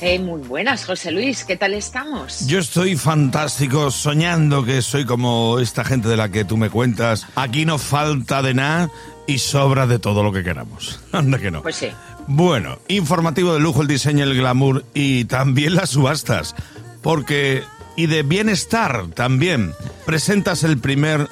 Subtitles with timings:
[0.00, 2.46] Eh, muy buenas, José Luis, ¿qué tal estamos?
[2.46, 7.26] Yo estoy fantástico, soñando que soy como esta gente de la que tú me cuentas.
[7.34, 8.90] Aquí no falta de nada
[9.26, 11.00] y sobra de todo lo que queramos.
[11.12, 11.62] Anda que no.
[11.62, 11.88] Pues sí.
[12.28, 16.54] Bueno, informativo de lujo, el diseño, el glamour y también las subastas.
[17.02, 17.64] Porque,
[17.96, 19.72] y de bienestar también,
[20.06, 21.28] presentas el primer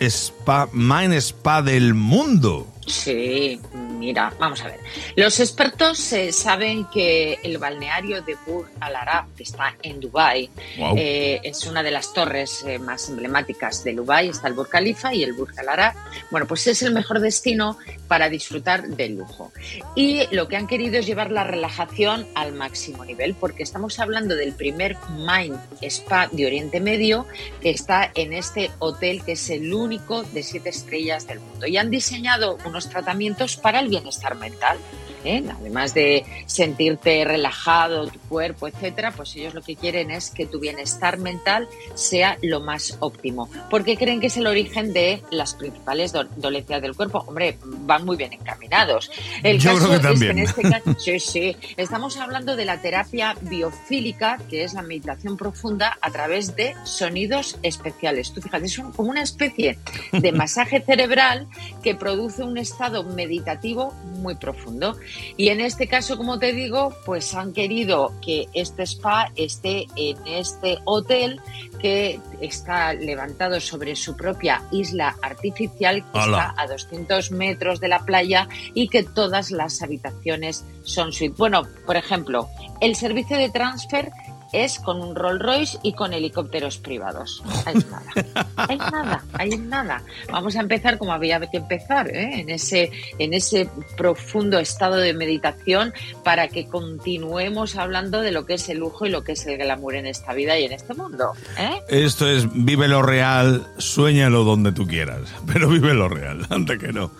[0.00, 2.68] spa, Mind Spa del mundo.
[2.86, 3.60] Sí,
[4.04, 4.80] mira, vamos a ver.
[5.16, 10.50] Los expertos eh, saben que el balneario de Burj Al Arab, que está en Dubái,
[10.96, 14.28] eh, es una de las torres eh, más emblemáticas de Dubái.
[14.28, 15.94] Está el Burj Khalifa y el Burj Al Arab.
[16.30, 19.52] Bueno, pues es el mejor destino para disfrutar del lujo.
[19.94, 24.36] Y lo que han querido es llevar la relajación al máximo nivel, porque estamos hablando
[24.36, 27.26] del primer Mind Spa de Oriente Medio
[27.60, 31.66] que está en este hotel que es el único de siete estrellas del mundo.
[31.66, 34.78] Y han diseñado unos tratamientos para el bienestar mental.
[35.24, 35.42] ¿Eh?
[35.60, 40.60] Además de sentirte relajado, tu cuerpo, etcétera, pues ellos lo que quieren es que tu
[40.60, 46.12] bienestar mental sea lo más óptimo, porque creen que es el origen de las principales
[46.12, 47.24] do- dolencias del cuerpo.
[47.26, 49.10] Hombre, van muy bien encaminados.
[49.42, 50.38] El Yo caso creo que es también.
[50.38, 55.36] en este caso, sí, sí, estamos hablando de la terapia biofílica, que es la meditación
[55.36, 58.32] profunda a través de sonidos especiales.
[58.32, 59.78] Tú fíjate, es un- como una especie
[60.12, 61.46] de masaje cerebral
[61.82, 64.96] que produce un estado meditativo muy profundo.
[65.36, 70.16] Y en este caso, como te digo, pues han querido que este spa esté en
[70.26, 71.40] este hotel
[71.80, 78.04] que está levantado sobre su propia isla artificial que está a 200 metros de la
[78.04, 81.34] playa y que todas las habitaciones son suite.
[81.36, 82.48] Bueno, por ejemplo,
[82.80, 84.10] el servicio de transfer
[84.54, 87.42] es con un Rolls Royce y con helicópteros privados.
[87.66, 88.02] Hay nada,
[88.56, 90.02] hay nada, hay nada.
[90.30, 92.40] Vamos a empezar como había que empezar, ¿eh?
[92.40, 98.54] en ese, en ese profundo estado de meditación para que continuemos hablando de lo que
[98.54, 100.94] es el lujo y lo que es el glamour en esta vida y en este
[100.94, 101.32] mundo.
[101.58, 101.80] ¿eh?
[101.88, 105.20] Esto es vive lo real, sueñalo donde tú quieras,
[105.52, 107.10] pero vive lo real, anda que no.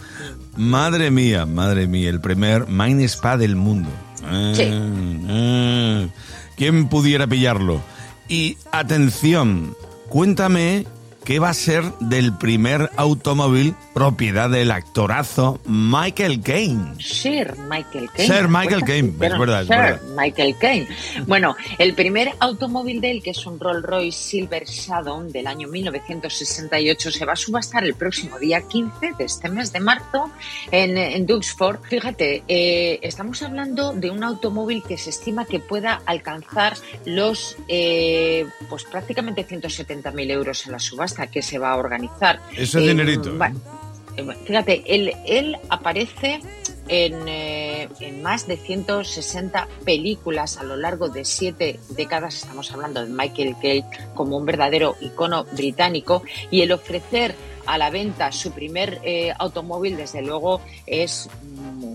[0.57, 3.91] Madre mía, madre mía, el primer Mind Spa del mundo.
[4.25, 4.71] Ah, Sí.
[5.29, 6.05] ah.
[6.57, 7.81] ¿Quién pudiera pillarlo?
[8.29, 9.77] Y atención,
[10.09, 10.87] cuéntame
[11.25, 16.95] qué va a ser del primer automóvil propiedad del actorazo Michael Caine.
[17.01, 18.35] Sir Michael Caine.
[18.35, 20.01] Sir Michael Caine, es verdad, es Sir verdad.
[20.17, 20.89] Michael Caine.
[21.27, 25.69] Bueno, el primer automóvil de él, que es un Rolls Royce Silver Shadow del año
[25.69, 30.31] 1968, se va a subastar el próximo día 15 de este mes de marzo
[30.71, 31.81] en, en Duxford.
[31.89, 36.75] Fíjate, eh, estamos hablando de un automóvil que se estima que pueda alcanzar
[37.07, 42.41] los, eh, pues prácticamente 170.000 euros en la subasta que se va a organizar.
[42.57, 43.37] Eso es Eh, dinerito.
[43.39, 43.53] va-
[44.17, 46.41] eh, Fíjate, él, él aparece
[46.89, 52.35] en, eh, en más de 160 películas a lo largo de siete décadas.
[52.37, 57.35] Estamos hablando de Michael Caine como un verdadero icono británico y el ofrecer
[57.67, 61.95] a la venta su primer eh, automóvil, desde luego, es mm,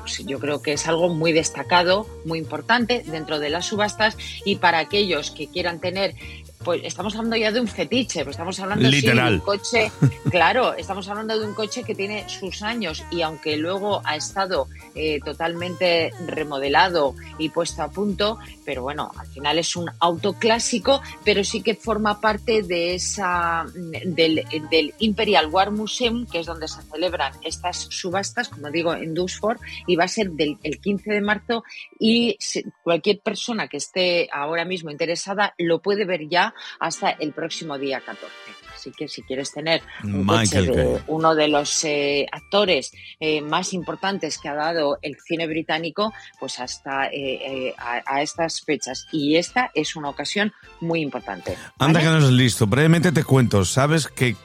[0.00, 4.56] pues yo creo que es algo muy destacado, muy importante dentro de las subastas y
[4.56, 6.14] para aquellos que quieran tener
[6.64, 9.90] pues estamos hablando ya de un fetiche, pues estamos hablando sí, de un coche,
[10.30, 14.68] claro, estamos hablando de un coche que tiene sus años y aunque luego ha estado
[14.94, 21.00] eh, totalmente remodelado y puesto a punto, pero bueno, al final es un auto clásico,
[21.24, 26.68] pero sí que forma parte de esa del, del Imperial War Museum, que es donde
[26.68, 31.12] se celebran estas subastas, como digo, en Duxford, y va a ser del el 15
[31.12, 31.64] de marzo
[31.98, 32.36] y
[32.82, 36.47] cualquier persona que esté ahora mismo interesada lo puede ver ya
[36.78, 38.28] hasta el próximo día 14.
[38.74, 43.72] Así que si quieres tener un coche de uno de los eh, actores eh, más
[43.72, 49.08] importantes que ha dado el cine británico, pues hasta eh, a, a estas fechas.
[49.10, 51.56] Y esta es una ocasión muy importante.
[51.78, 52.04] Anda ¿vale?
[52.04, 52.68] que no es listo.
[52.68, 53.64] Brevemente te cuento.
[53.64, 54.36] Sabes que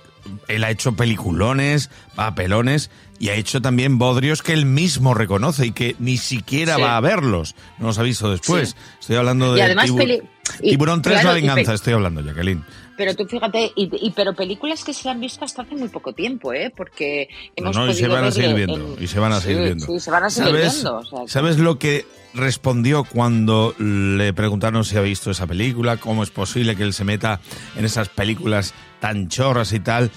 [0.48, 2.90] él ha hecho peliculones, papelones
[3.20, 6.82] y ha hecho también bodrios que él mismo reconoce y que ni siquiera Sí.
[6.82, 7.56] va a verlos.
[7.80, 8.70] No los ha visto después.
[8.70, 8.76] Sí.
[9.02, 10.22] Estoy hablando de Y además y-
[10.70, 11.74] Tiburón 3 claro, La Venganza.
[11.74, 12.64] Estoy hablando, Jacqueline.
[12.96, 16.14] Pero tú fíjate, y, y- pero películas que se han visto hasta hace muy poco
[16.14, 16.72] tiempo, ¿eh?
[16.76, 18.96] Porque No, hemos no, y se van a seguir viendo.
[18.98, 19.86] en- Y se van a seguir Sí, viendo.
[19.88, 20.98] Sí, se van a seguir ¿Sabes, viendo.
[20.98, 22.06] o sea, que- ¿Sabes lo que
[22.36, 25.98] respondió cuando le preguntaron si ha visto esa película?
[25.98, 27.40] ¿Cómo es posible que él se meta
[27.76, 30.12] en esas películas tan chorras y tal?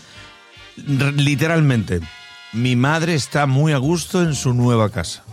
[0.77, 2.01] R- literalmente,
[2.53, 5.25] mi madre está muy a gusto en su nueva casa.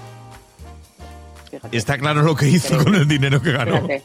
[1.51, 1.77] fíjate.
[1.77, 3.75] Está claro lo que hizo con el dinero que ganó.
[3.75, 4.03] Fíjate,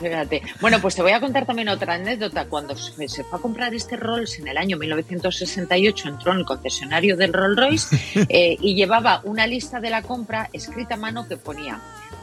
[0.00, 0.42] fíjate.
[0.60, 2.46] Bueno, pues te voy a contar también otra anécdota.
[2.46, 6.44] Cuando se se fue a comprar este Rolls en el año 1968, entró en el
[6.44, 7.96] concesionario del Rolls Royce
[8.28, 11.80] eh, y llevaba una lista de la compra escrita a mano que ponía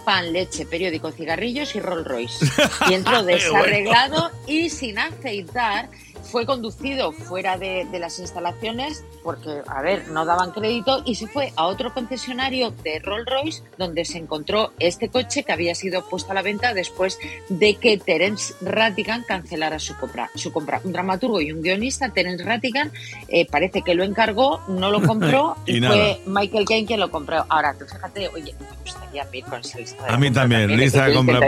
[0.07, 2.45] pan, leche, periódico, cigarrillos y Rolls Royce.
[2.89, 5.89] Y entró desarreglado y sin aceitar
[6.23, 11.51] fue conducido fuera de, las instalaciones porque, a ver, no daban crédito y se fue
[11.55, 16.31] a otro concesionario de Rolls Royce donde se encontró este coche que había sido puesto
[16.31, 17.17] a la venta después
[17.49, 20.29] de que Terence Rattigan cancelara su compra.
[20.35, 20.79] Su compra.
[20.83, 22.91] Un dramaturgo y un guionista, Terence Rattigan,
[23.27, 27.45] eh, parece que lo encargó, no lo compró y, fue Michael Caine quien lo compró.
[27.49, 31.13] Ahora, tú fíjate, oye, me gustaría ir con esa lista A mí también, lista de
[31.13, 31.39] compra.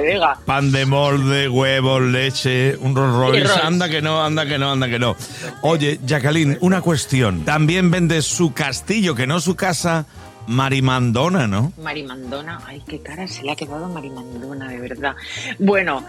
[0.46, 3.60] Pan de molde, huevos, leche, un Rolls Royce.
[3.62, 5.16] Anda que no, anda que no, anda que no.
[5.62, 7.46] Oye, Jacqueline, una cuestión.
[7.46, 10.06] También vende su castillo, que no su casa,
[10.50, 11.74] Marimandona, ¿no?
[11.78, 15.16] Marimandona, ay, qué cara se le ha quedado Marimandona, de verdad.
[15.60, 16.04] Bueno,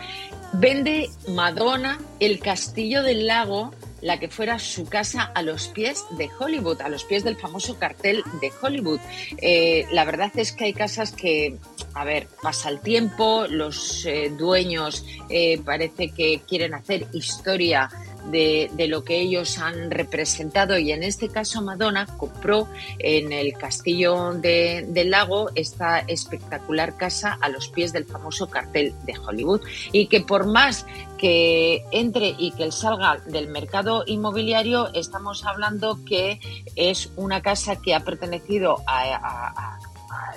[0.55, 6.31] vende Madonna, el castillo del lago, la que fuera su casa a los pies de
[6.39, 9.01] Hollywood, a los pies del famoso cartel de Hollywood.
[9.43, 11.59] Eh, la verdad es que hay casas que,
[11.93, 17.91] a ver, pasa el tiempo, los eh, dueños eh, parece que quieren hacer historia
[18.27, 20.79] de, lo que ellos han representado.
[20.79, 22.69] Y en este caso Madonna compró
[22.99, 29.15] en el castillo del lago esta espectacular casa a los pies del famoso cartel de
[29.19, 29.63] Hollywood.
[29.93, 30.87] Y que por más
[31.19, 36.41] que entre y que salga del mercado inmobiliario estamos hablando que
[36.77, 39.79] es una casa que ha pertenecido a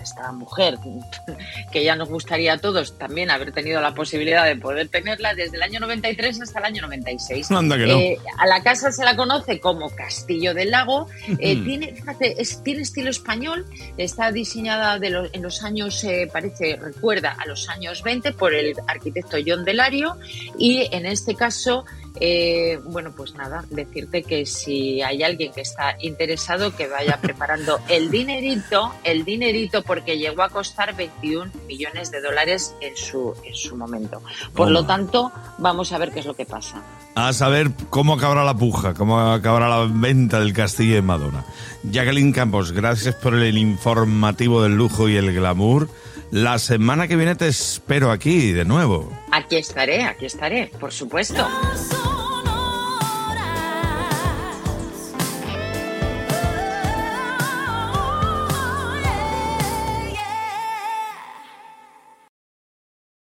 [0.01, 0.77] esta mujer,
[1.71, 5.57] que ya nos gustaría a todos también haber tenido la posibilidad de poder tenerla desde
[5.57, 7.47] el año 93 hasta el año 96.
[7.51, 11.07] Eh, a la casa se la conoce como Castillo del Lago.
[11.39, 13.65] Eh, tiene, fíjate, tiene estilo español,
[13.97, 18.73] está diseñada de en los años, eh, parece, recuerda a los años 20 por el
[18.87, 20.17] arquitecto John Delario
[20.57, 21.85] y en este caso
[22.19, 27.79] eh, bueno, pues nada, decirte que si hay alguien que está interesado, que vaya preparando
[27.89, 33.55] el dinerito, el dinerito, porque llegó a costar 21 millones de dólares en su, en
[33.55, 34.21] su momento.
[34.53, 36.81] Por lo tanto, vamos a ver qué es lo que pasa.
[37.15, 41.45] A saber cómo acabará la puja, cómo acabará la venta del castillo de Madonna.
[41.83, 45.89] Jacqueline Campos, gracias por el informativo del lujo y el glamour.
[46.31, 49.11] La semana que viene te espero aquí de nuevo.
[49.31, 51.47] Aquí estaré, aquí estaré, por supuesto.